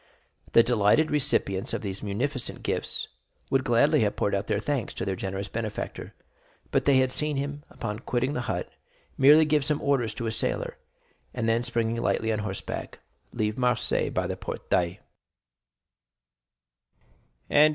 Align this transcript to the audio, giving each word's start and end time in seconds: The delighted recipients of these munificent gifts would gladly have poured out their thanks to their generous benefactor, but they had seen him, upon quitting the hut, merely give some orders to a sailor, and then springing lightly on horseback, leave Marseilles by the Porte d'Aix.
The 0.53 0.63
delighted 0.63 1.11
recipients 1.11 1.73
of 1.73 1.83
these 1.83 2.01
munificent 2.01 2.63
gifts 2.63 3.07
would 3.51 3.63
gladly 3.63 4.01
have 4.01 4.15
poured 4.15 4.33
out 4.33 4.47
their 4.47 4.59
thanks 4.59 4.95
to 4.95 5.05
their 5.05 5.15
generous 5.15 5.47
benefactor, 5.47 6.15
but 6.71 6.85
they 6.85 6.97
had 6.97 7.11
seen 7.11 7.37
him, 7.37 7.61
upon 7.69 7.99
quitting 7.99 8.33
the 8.33 8.41
hut, 8.49 8.67
merely 9.15 9.45
give 9.45 9.63
some 9.63 9.79
orders 9.79 10.15
to 10.15 10.25
a 10.25 10.31
sailor, 10.31 10.79
and 11.35 11.47
then 11.47 11.61
springing 11.61 11.97
lightly 12.01 12.33
on 12.33 12.39
horseback, 12.39 12.97
leave 13.31 13.59
Marseilles 13.59 14.11
by 14.11 14.25
the 14.25 14.35
Porte 14.35 14.67
d'Aix. 14.71 14.99